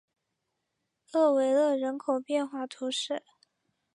[1.13, 3.21] 厄维勒人口变化图示